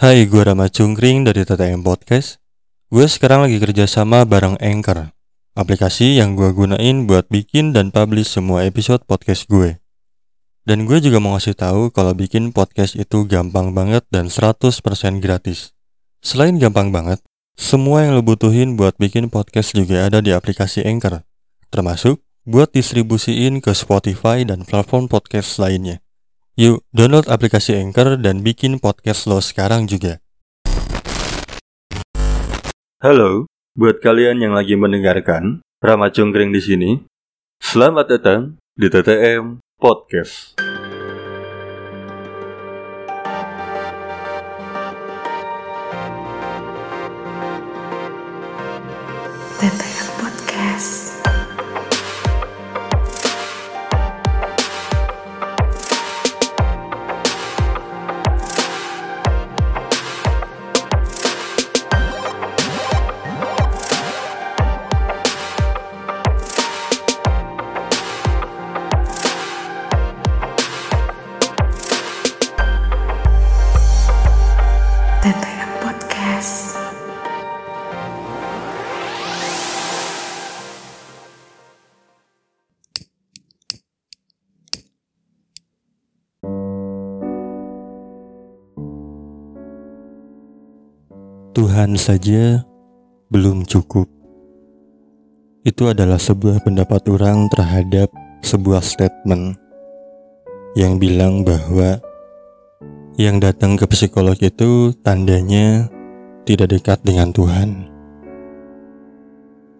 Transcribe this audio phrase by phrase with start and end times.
[0.00, 2.40] Hai, gue Rama Cungkring dari TTM Podcast.
[2.88, 5.12] Gue sekarang lagi kerja sama bareng Anchor,
[5.52, 9.76] aplikasi yang gue gunain buat bikin dan publish semua episode podcast gue.
[10.64, 14.72] Dan gue juga mau ngasih tahu kalau bikin podcast itu gampang banget dan 100%
[15.20, 15.76] gratis.
[16.24, 17.20] Selain gampang banget,
[17.60, 21.28] semua yang lo butuhin buat bikin podcast juga ada di aplikasi Anchor,
[21.68, 26.00] termasuk buat distribusiin ke Spotify dan platform podcast lainnya.
[26.60, 30.20] Yuk, download aplikasi Anchor dan bikin podcast lo sekarang juga.
[33.00, 36.90] Halo, buat kalian yang lagi mendengarkan, Rama Cungkring di sini.
[37.64, 40.60] Selamat datang di TTM Podcast.
[49.64, 49.89] TTM
[91.60, 92.64] Tuhan saja
[93.28, 94.08] belum cukup.
[95.60, 98.08] Itu adalah sebuah pendapat orang terhadap
[98.40, 99.60] sebuah statement
[100.72, 102.00] yang bilang bahwa
[103.20, 105.84] yang datang ke psikolog itu tandanya
[106.48, 107.92] tidak dekat dengan Tuhan.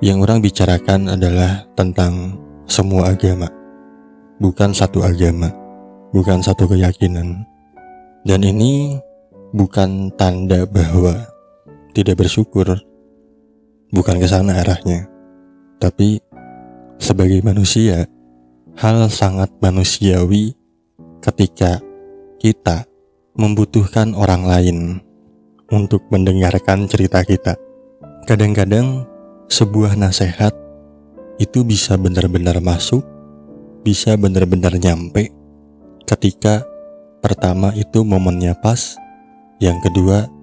[0.00, 3.52] Yang orang bicarakan adalah tentang semua agama,
[4.40, 5.52] bukan satu agama,
[6.08, 7.44] bukan satu keyakinan.
[8.24, 8.96] Dan ini
[9.52, 11.35] bukan tanda bahwa
[11.96, 12.76] tidak bersyukur,
[13.88, 15.08] bukan ke sana arahnya.
[15.80, 16.20] Tapi
[17.00, 18.04] sebagai manusia,
[18.76, 20.52] hal sangat manusiawi
[21.24, 21.80] ketika
[22.36, 22.84] kita
[23.32, 24.78] membutuhkan orang lain
[25.72, 27.56] untuk mendengarkan cerita kita.
[28.28, 29.08] Kadang-kadang
[29.48, 30.52] sebuah nasihat
[31.40, 33.08] itu bisa benar-benar masuk,
[33.80, 35.32] bisa benar-benar nyampe
[36.04, 36.60] ketika
[37.24, 39.00] pertama itu momennya pas,
[39.64, 40.35] yang kedua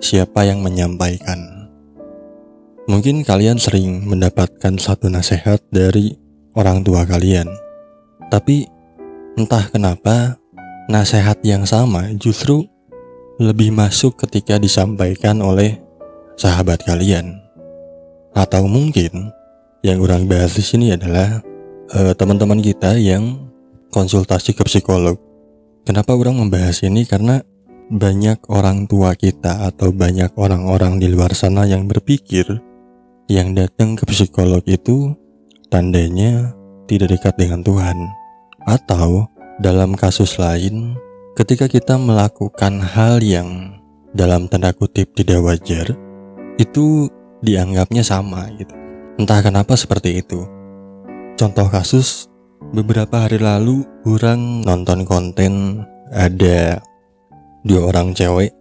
[0.00, 1.68] siapa yang menyampaikan.
[2.88, 6.16] Mungkin kalian sering mendapatkan satu nasihat dari
[6.58, 7.46] orang tua kalian,
[8.32, 8.66] tapi
[9.38, 10.40] entah kenapa
[10.90, 12.66] nasihat yang sama justru
[13.38, 15.78] lebih masuk ketika disampaikan oleh
[16.34, 17.38] sahabat kalian.
[18.34, 19.30] Atau mungkin
[19.80, 21.40] yang orang bahas di sini adalah
[21.94, 23.48] eh, teman-teman kita yang
[23.94, 25.16] konsultasi ke psikolog.
[25.86, 27.08] Kenapa orang membahas ini?
[27.08, 27.42] Karena
[27.90, 32.46] banyak orang tua kita atau banyak orang-orang di luar sana yang berpikir
[33.26, 35.14] yang datang ke psikolog itu
[35.70, 36.54] tandanya
[36.86, 38.10] tidak dekat dengan Tuhan.
[38.62, 39.26] Atau
[39.58, 40.94] dalam kasus lain,
[41.34, 43.78] ketika kita melakukan hal yang
[44.14, 45.94] dalam tanda kutip tidak wajar,
[46.58, 47.06] itu
[47.42, 48.74] dianggapnya sama gitu.
[49.18, 50.46] Entah kenapa seperti itu.
[51.38, 52.26] Contoh kasus,
[52.74, 56.82] beberapa hari lalu orang nonton konten ada
[57.66, 58.52] dua orang cewek,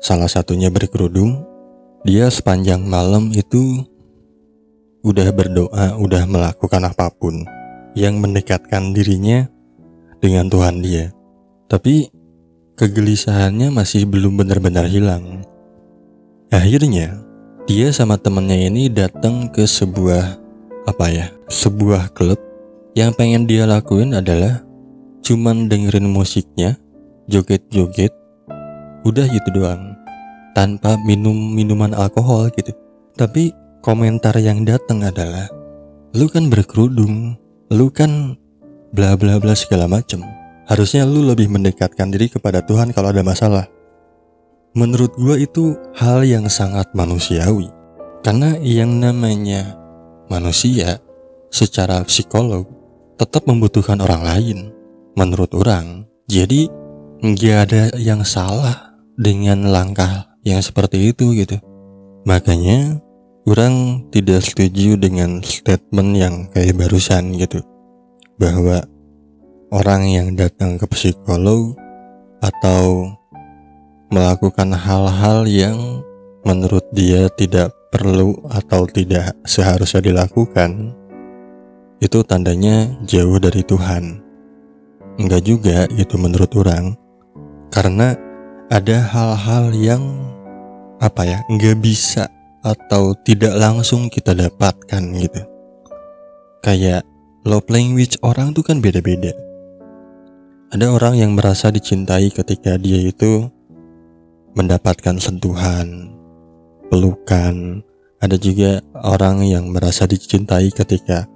[0.00, 1.44] salah satunya berkerudung.
[2.00, 3.84] Dia sepanjang malam itu
[5.04, 7.44] udah berdoa, udah melakukan apa pun
[7.92, 9.48] yang mendekatkan dirinya
[10.20, 11.12] dengan Tuhan dia.
[11.68, 12.08] Tapi
[12.80, 15.44] kegelisahannya masih belum benar-benar hilang.
[16.48, 17.20] Akhirnya,
[17.68, 20.40] dia sama temennya ini datang ke sebuah
[20.88, 21.28] apa ya?
[21.52, 22.40] Sebuah klub
[22.96, 24.64] yang pengen dia lakuin adalah
[25.22, 26.74] cuman dengerin musiknya,
[27.30, 28.10] joget-joget,
[29.04, 29.96] udah gitu doang.
[30.52, 32.74] Tanpa minum minuman alkohol gitu.
[33.14, 35.48] Tapi komentar yang datang adalah
[36.12, 37.38] lu kan berkerudung,
[37.70, 38.34] lu kan
[38.90, 40.20] bla bla bla segala macem.
[40.66, 43.66] Harusnya lu lebih mendekatkan diri kepada Tuhan kalau ada masalah.
[44.74, 47.66] Menurut gua itu hal yang sangat manusiawi.
[48.22, 49.74] Karena yang namanya
[50.30, 51.00] manusia
[51.50, 52.68] secara psikolog
[53.18, 54.58] tetap membutuhkan orang lain.
[55.18, 56.70] Menurut orang, jadi
[57.20, 58.89] nggak ada yang salah
[59.20, 61.60] dengan langkah yang seperti itu gitu.
[62.24, 62.96] Makanya
[63.44, 67.60] orang tidak setuju dengan statement yang kayak barusan gitu.
[68.40, 68.80] Bahwa
[69.68, 71.76] orang yang datang ke psikolog
[72.40, 73.12] atau
[74.08, 76.00] melakukan hal-hal yang
[76.48, 80.96] menurut dia tidak perlu atau tidak seharusnya dilakukan
[82.00, 84.24] itu tandanya jauh dari Tuhan.
[85.20, 86.96] Enggak juga gitu menurut orang.
[87.68, 88.16] Karena
[88.70, 90.02] ada hal-hal yang
[91.02, 92.30] apa ya nggak bisa
[92.62, 95.42] atau tidak langsung kita dapatkan gitu.
[96.62, 97.02] Kayak
[97.42, 99.34] love language orang tuh kan beda-beda.
[100.70, 103.50] Ada orang yang merasa dicintai ketika dia itu
[104.54, 106.14] mendapatkan sentuhan
[106.94, 107.82] pelukan.
[108.22, 111.26] Ada juga orang yang merasa dicintai ketika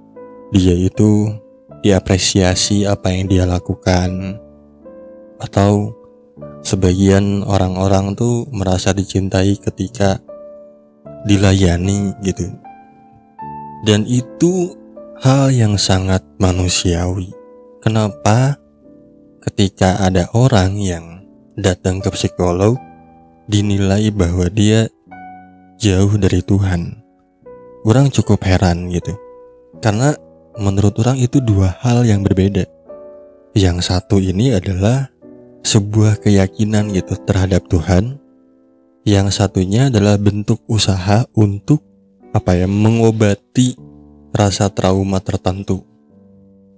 [0.55, 1.35] dia itu
[1.83, 4.39] diapresiasi apa yang dia lakukan.
[5.35, 6.04] Atau
[6.65, 10.17] sebagian orang-orang tuh merasa dicintai ketika
[11.29, 12.49] dilayani gitu.
[13.85, 14.73] Dan itu
[15.21, 17.29] hal yang sangat manusiawi.
[17.85, 18.57] Kenapa
[19.45, 21.21] ketika ada orang yang
[21.53, 22.81] datang ke psikolog
[23.45, 24.89] dinilai bahwa dia
[25.77, 26.97] jauh dari Tuhan?
[27.85, 29.13] Orang cukup heran gitu.
[29.85, 30.17] Karena
[30.57, 32.65] menurut orang itu dua hal yang berbeda.
[33.53, 35.13] Yang satu ini adalah
[35.65, 38.21] sebuah keyakinan gitu terhadap Tuhan.
[39.05, 41.81] Yang satunya adalah bentuk usaha untuk
[42.33, 43.77] apa ya mengobati
[44.33, 45.81] rasa trauma tertentu,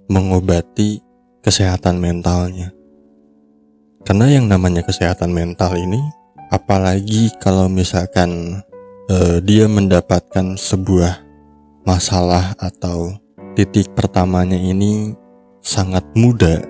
[0.08, 1.00] mengobati
[1.40, 2.72] kesehatan mentalnya.
[4.04, 6.00] Karena yang namanya kesehatan mental ini,
[6.52, 8.60] apalagi kalau misalkan
[9.08, 11.24] uh, dia mendapatkan sebuah
[11.88, 13.16] masalah atau
[13.56, 15.16] titik pertamanya ini
[15.64, 16.60] sangat mudah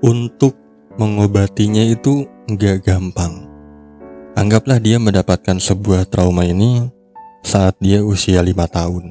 [0.00, 0.61] untuk
[1.00, 3.48] mengobatinya itu nggak gampang.
[4.32, 6.88] Anggaplah dia mendapatkan sebuah trauma ini
[7.44, 9.04] saat dia usia 5 tahun.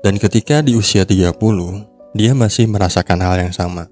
[0.00, 1.36] Dan ketika di usia 30,
[2.16, 3.86] dia masih merasakan hal yang sama.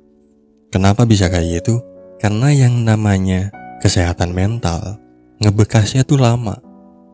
[0.73, 1.79] Kenapa bisa kayak gitu?
[2.19, 4.99] Karena yang namanya kesehatan mental,
[5.39, 6.59] ngebekasnya tuh lama.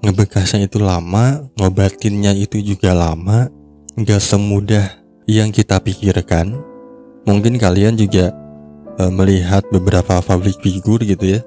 [0.00, 3.48] Ngebekasnya itu lama, ngobatinnya itu juga lama,
[3.96, 6.56] nggak semudah yang kita pikirkan.
[7.24, 8.32] Mungkin kalian juga
[8.98, 11.40] uh, melihat beberapa public figure gitu ya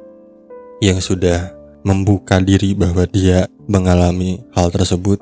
[0.83, 5.21] yang sudah membuka diri bahwa dia mengalami hal tersebut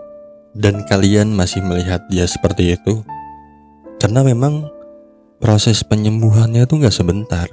[0.56, 3.04] dan kalian masih melihat dia seperti itu
[4.00, 4.68] karena memang
[5.39, 7.48] proses penyembuhannya itu nggak sebentar.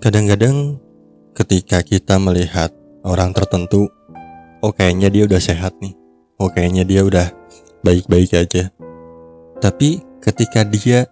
[0.00, 0.80] Kadang-kadang
[1.36, 2.72] ketika kita melihat
[3.04, 3.88] orang tertentu
[4.60, 5.94] oh kayaknya dia udah sehat nih
[6.40, 7.26] oh kayaknya dia udah
[7.84, 8.72] baik-baik aja.
[9.60, 11.08] Tapi ketika dia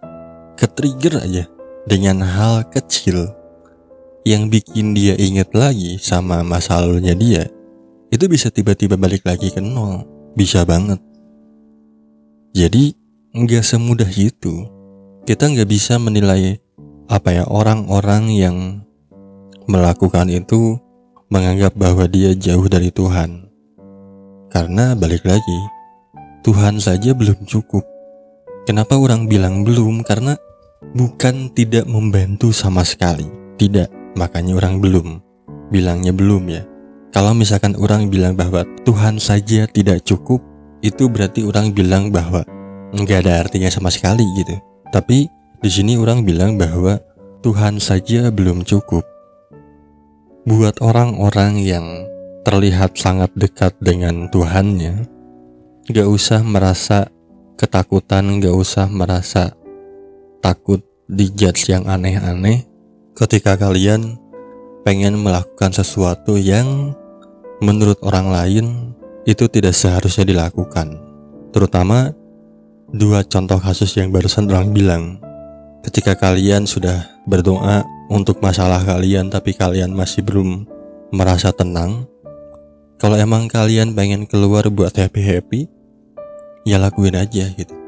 [0.53, 1.52] ke trigger aja
[1.83, 3.31] dengan hal kecil
[4.23, 7.43] yang bikin dia inget lagi sama masa lalunya dia,
[8.07, 10.07] itu bisa tiba-tiba balik lagi ke nol.
[10.33, 10.97] Bisa banget.
[12.55, 12.95] Jadi,
[13.35, 14.65] nggak semudah itu.
[15.27, 16.57] Kita nggak bisa menilai
[17.11, 18.57] apa ya orang-orang yang
[19.67, 20.79] melakukan itu
[21.27, 23.49] menganggap bahwa dia jauh dari Tuhan.
[24.53, 25.59] Karena balik lagi,
[26.45, 27.81] Tuhan saja belum cukup.
[28.69, 30.05] Kenapa orang bilang belum?
[30.05, 30.37] Karena
[30.91, 33.25] bukan tidak membantu sama sekali.
[33.55, 35.07] Tidak, makanya orang belum.
[35.71, 36.67] Bilangnya belum ya.
[37.13, 40.43] Kalau misalkan orang bilang bahwa Tuhan saja tidak cukup,
[40.83, 42.43] itu berarti orang bilang bahwa
[42.91, 44.57] nggak ada artinya sama sekali gitu.
[44.91, 45.25] Tapi
[45.63, 46.99] di sini orang bilang bahwa
[47.39, 49.05] Tuhan saja belum cukup.
[50.43, 51.85] Buat orang-orang yang
[52.43, 55.07] terlihat sangat dekat dengan Tuhannya,
[55.87, 57.07] gak usah merasa
[57.55, 59.55] ketakutan, gak usah merasa
[60.43, 62.67] takut dijudge yang aneh-aneh
[63.15, 64.19] ketika kalian
[64.83, 66.91] pengen melakukan sesuatu yang
[67.63, 68.65] menurut orang lain
[69.23, 70.99] itu tidak seharusnya dilakukan.
[71.55, 72.11] Terutama
[72.91, 75.03] dua contoh kasus yang barusan orang bilang.
[75.83, 80.63] Ketika kalian sudah berdoa untuk masalah kalian tapi kalian masih belum
[81.11, 82.07] merasa tenang,
[82.99, 85.67] kalau emang kalian pengen keluar buat happy-happy,
[86.63, 87.82] ya lakuin aja gitu.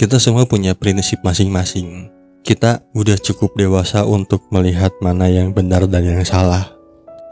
[0.00, 2.08] Kita semua punya prinsip masing-masing.
[2.40, 6.72] Kita udah cukup dewasa untuk melihat mana yang benar dan yang salah.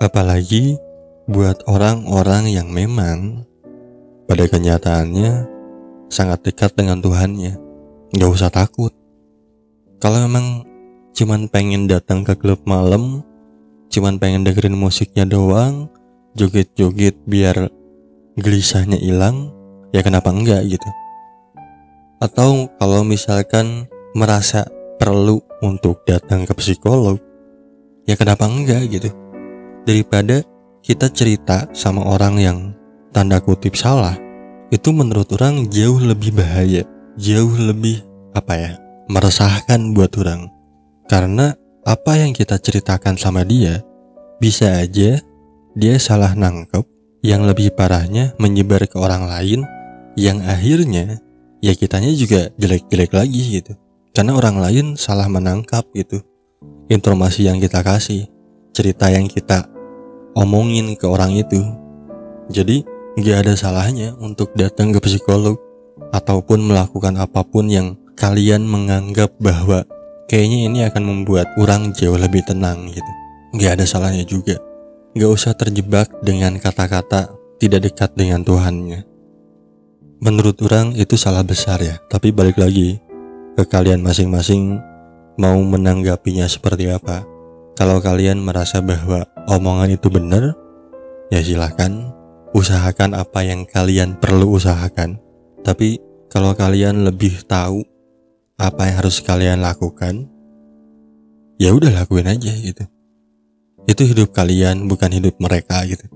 [0.04, 0.76] Apalagi
[1.24, 3.48] buat orang-orang yang memang
[4.28, 5.48] pada kenyataannya
[6.12, 7.56] sangat dekat dengan Tuhannya.
[8.12, 8.92] Gak usah takut.
[9.96, 10.68] Kalau memang
[11.16, 13.24] cuman pengen datang ke klub malam,
[13.88, 15.88] cuman pengen dengerin musiknya doang,
[16.36, 17.72] joget-joget biar
[18.36, 19.56] gelisahnya hilang,
[19.88, 21.07] ya kenapa enggak gitu.
[22.18, 24.66] Atau kalau misalkan merasa
[24.98, 27.22] perlu untuk datang ke psikolog,
[28.10, 29.10] ya kenapa enggak gitu?
[29.86, 30.42] Daripada
[30.82, 32.58] kita cerita sama orang yang
[33.14, 34.18] tanda kutip salah,
[34.74, 36.82] itu menurut orang jauh lebih bahaya,
[37.14, 38.02] jauh lebih
[38.34, 38.72] apa ya,
[39.06, 40.50] meresahkan buat orang.
[41.06, 41.54] Karena
[41.86, 43.80] apa yang kita ceritakan sama dia,
[44.42, 45.22] bisa aja
[45.78, 46.82] dia salah nangkep,
[47.22, 49.62] yang lebih parahnya menyebar ke orang lain,
[50.18, 51.22] yang akhirnya
[51.64, 53.72] ya kitanya juga jelek-jelek lagi gitu
[54.14, 56.22] karena orang lain salah menangkap gitu
[56.88, 58.26] informasi yang kita kasih
[58.78, 59.66] cerita yang kita
[60.38, 61.58] omongin ke orang itu.
[62.48, 62.86] Jadi
[63.18, 65.58] nggak ada salahnya untuk datang ke psikolog
[66.14, 69.82] ataupun melakukan apa pun yang kalian menganggap bahwa
[70.30, 73.12] kayaknya ini akan membuat orang jauh lebih tenang gitu.
[73.58, 74.56] Nggak ada salahnya juga.
[75.18, 79.02] Nggak usah terjebak dengan kata-kata tidak dekat dengan Tuhannya.
[80.18, 82.98] Menurut orang itu salah besar ya, tapi balik lagi
[83.54, 84.82] ke kalian masing-masing
[85.38, 87.22] mau menanggapinya seperti apa.
[87.78, 90.58] Kalau kalian merasa bahwa omongan itu benar,
[91.30, 92.10] ya silahkan
[92.50, 95.22] usahakan apa yang kalian perlu usahakan.
[95.62, 97.86] Tapi kalau kalian lebih tahu
[98.58, 100.26] apa yang harus kalian lakukan,
[101.62, 102.82] ya udah lakuin aja gitu.
[103.86, 106.10] Itu hidup kalian, bukan hidup mereka gitu.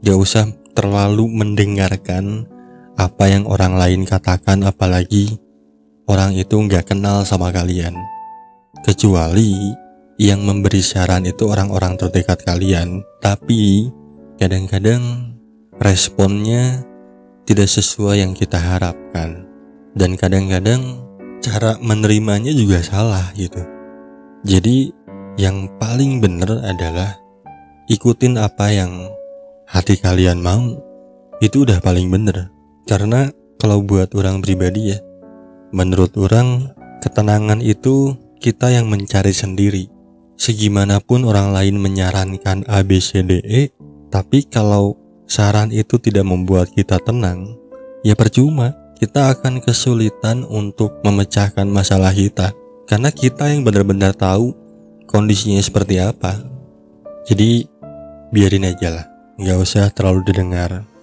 [0.00, 2.48] Gak usah terlalu mendengarkan
[2.94, 5.34] apa yang orang lain katakan, apalagi
[6.06, 7.94] orang itu nggak kenal sama kalian.
[8.86, 9.74] Kecuali
[10.20, 13.90] yang memberi saran itu orang-orang terdekat kalian, tapi
[14.38, 15.34] kadang-kadang
[15.82, 16.86] responnya
[17.50, 19.42] tidak sesuai yang kita harapkan,
[19.98, 21.02] dan kadang-kadang
[21.42, 23.60] cara menerimanya juga salah gitu.
[24.46, 24.94] Jadi,
[25.34, 27.18] yang paling benar adalah
[27.90, 29.10] ikutin apa yang
[29.66, 30.78] hati kalian mau,
[31.42, 32.53] itu udah paling benar.
[32.84, 34.98] Karena kalau buat orang pribadi ya,
[35.72, 39.88] menurut orang ketenangan itu kita yang mencari sendiri
[40.36, 43.70] segimanapun orang lain menyarankan A, B, C, D, E,
[44.10, 47.56] tapi kalau saran itu tidak membuat kita tenang,
[48.04, 48.76] ya percuma.
[48.94, 52.54] Kita akan kesulitan untuk memecahkan masalah kita
[52.86, 54.54] karena kita yang benar-benar tahu
[55.10, 56.40] kondisinya seperti apa.
[57.26, 57.66] Jadi
[58.30, 60.93] biarin aja lah, nggak usah terlalu didengar.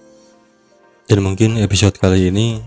[1.12, 2.64] Dan mungkin episode kali ini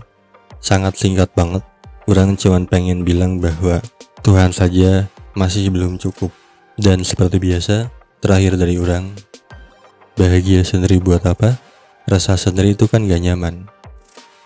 [0.62, 1.66] sangat singkat banget.
[2.06, 3.82] Kurang cuman pengen bilang bahwa
[4.22, 6.30] Tuhan saja masih belum cukup.
[6.78, 7.90] Dan seperti biasa,
[8.22, 9.10] terakhir dari orang,
[10.14, 11.58] bahagia sendiri buat apa?
[12.06, 13.66] Rasa sendiri itu kan gak nyaman.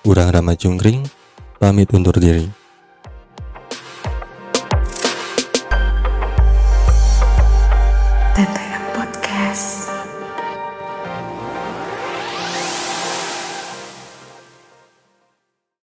[0.08, 1.04] Urang Rama Cungkring,
[1.60, 2.48] pamit undur diri.